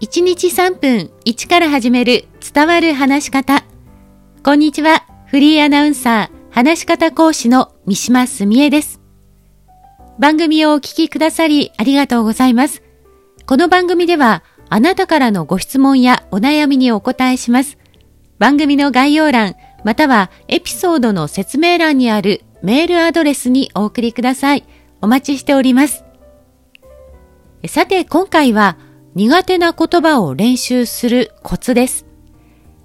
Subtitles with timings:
[0.00, 3.64] 1日3分1から始める伝わる話し方。
[4.44, 5.06] こんにちは。
[5.24, 9.00] フリーアナウンサー、話し方講師の三島澄江です。
[10.18, 12.82] 番組をお聞きくださりありがとうございます。
[13.46, 17.78] この番組では、あなたからのご質問やお悩みにお答えします。
[18.38, 24.64] 番組の概要欄、またはエピソードの説明欄にあるメールアドレスにお送りください。
[25.00, 26.04] お待ちしております。
[27.66, 28.76] さて、今回は
[29.16, 32.04] 苦手な言葉を練習するコツです。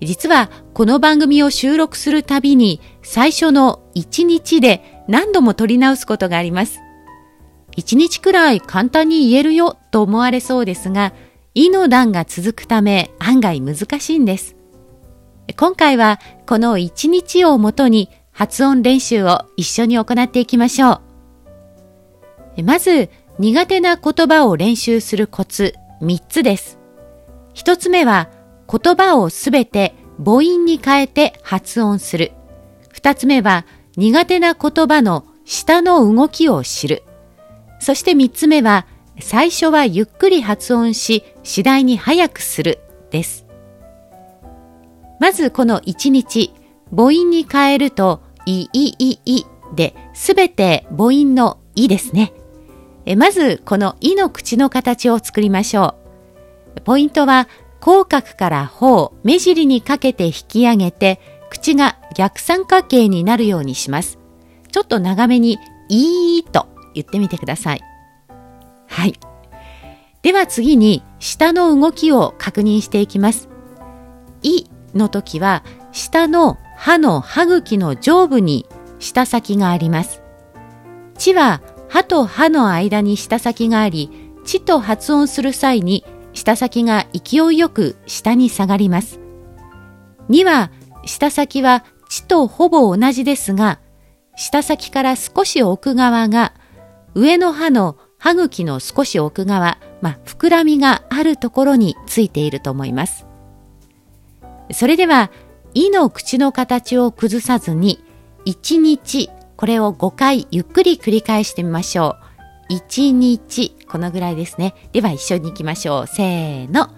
[0.00, 6.80] 実はこの番組を収録するたびに最初の1日で何度も取り直すことがあります。
[7.76, 11.12] 1日くらい簡単に言えるよと思われそうですが、
[11.52, 14.56] 意の段が続くため案外難しいんです。
[15.58, 21.02] 今回はこの1日をもとに発音練習を一緒に行っていきましょ
[22.56, 22.62] う。
[22.62, 25.74] まず苦手な言葉を練習するコツ
[26.04, 26.78] 3つです。
[27.54, 28.28] 1つ目は
[28.70, 32.32] 言葉をすべて母音に変えて発音する。
[32.92, 37.02] 2つ目は苦手な言葉の下の動きを知る。
[37.80, 38.86] そして3つ目は
[39.20, 42.80] 最初はゆっくり発音し次第に早くする
[43.10, 43.46] です。
[45.20, 46.52] まずこの1日
[46.90, 52.32] 母音に変えるといいいいですべて母音のいですね。
[53.06, 55.94] えまずこのいの口の形を作りましょ
[56.76, 56.80] う。
[56.80, 57.48] ポイントは
[57.80, 64.18] 口角から頬、目尻にかけて引き上げて口が逆三角形になるようにします。
[64.72, 67.80] ちょっと長めにいいと言ってみてください。
[68.88, 69.14] はい。
[70.22, 73.48] では次に下の動きを確認していきます。
[74.42, 78.66] いの時は下の歯の歯茎の上部に
[78.98, 80.22] 舌先があります。
[81.18, 81.60] ちは
[81.94, 84.10] 歯と歯の間に舌先があり、
[84.44, 89.20] ちと発音する際に舌先が勢いよく下に下がります。
[90.28, 90.72] 2は、
[91.06, 93.78] 舌先はちとほぼ同じですが、
[94.34, 96.52] 舌先から少し奥側が、
[97.14, 103.24] 上の歯の歯茎の少し奥側、まあ、膨らみがあるところについていると思います。
[104.72, 105.30] それでは、
[105.74, 108.04] いの口の形を崩さずに、
[108.46, 112.16] 1日これを5回ゆっくり繰り返してみましょ
[112.70, 112.72] う。
[112.74, 114.74] 1日、このぐらいですね。
[114.92, 116.06] では一緒に行きましょう。
[116.06, 116.88] せーの。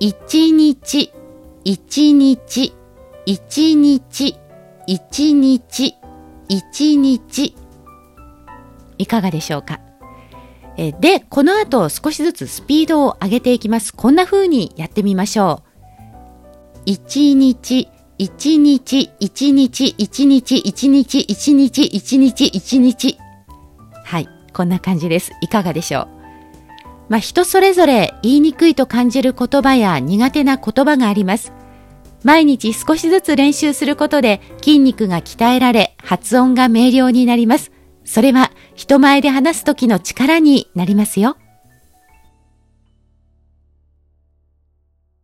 [0.00, 1.12] 1日、
[1.64, 2.74] 1日、
[3.26, 4.36] 1日、
[4.86, 5.94] 1日、
[6.48, 7.54] 1日。
[8.98, 9.80] いかがでしょうか？
[10.76, 13.94] で、この後少しずつスピードを上げていきます。
[13.94, 15.62] こんな風にやってみましょ
[16.86, 16.90] う。
[16.90, 17.88] 1日、
[18.18, 23.18] 一日、一日、一日、一日、一日、一日、一日。
[24.04, 25.32] はい、こんな感じです。
[25.42, 26.08] いかがでしょう？
[27.10, 31.52] まあ、人それぞれ言いにくいと感じる言葉や苦手な言葉があります。
[32.24, 37.70] 毎日少しずつ練習することで筋肉が鍛えられ発音が明瞭になります。
[38.04, 41.36] それは人前で話す時の力になりますよ。